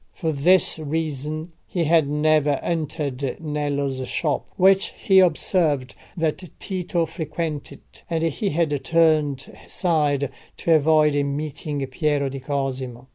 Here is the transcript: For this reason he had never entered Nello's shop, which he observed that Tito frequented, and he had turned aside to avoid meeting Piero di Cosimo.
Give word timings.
For 0.13 0.31
this 0.31 0.79
reason 0.79 1.51
he 1.67 1.83
had 1.83 2.09
never 2.09 2.59
entered 2.63 3.39
Nello's 3.39 4.07
shop, 4.07 4.47
which 4.57 4.93
he 4.97 5.19
observed 5.19 5.93
that 6.17 6.43
Tito 6.59 7.05
frequented, 7.05 7.81
and 8.09 8.23
he 8.23 8.49
had 8.49 8.83
turned 8.83 9.55
aside 9.63 10.31
to 10.57 10.73
avoid 10.73 11.13
meeting 11.23 11.85
Piero 11.85 12.29
di 12.29 12.39
Cosimo. 12.39 13.09